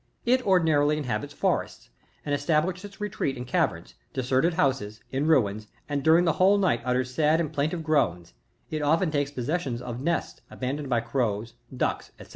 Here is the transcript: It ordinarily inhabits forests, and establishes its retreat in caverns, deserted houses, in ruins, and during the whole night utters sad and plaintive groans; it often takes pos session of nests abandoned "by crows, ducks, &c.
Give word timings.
It 0.25 0.41
ordinarily 0.47 0.97
inhabits 0.97 1.31
forests, 1.31 1.91
and 2.25 2.33
establishes 2.33 2.83
its 2.85 2.99
retreat 2.99 3.37
in 3.37 3.45
caverns, 3.45 3.93
deserted 4.13 4.55
houses, 4.55 4.99
in 5.11 5.27
ruins, 5.27 5.67
and 5.87 6.01
during 6.01 6.25
the 6.25 6.33
whole 6.41 6.57
night 6.57 6.81
utters 6.83 7.13
sad 7.13 7.39
and 7.39 7.53
plaintive 7.53 7.83
groans; 7.83 8.33
it 8.71 8.81
often 8.81 9.11
takes 9.11 9.29
pos 9.29 9.45
session 9.45 9.79
of 9.79 10.01
nests 10.01 10.41
abandoned 10.49 10.89
"by 10.89 11.01
crows, 11.01 11.53
ducks, 11.77 12.13
&c. 12.19 12.29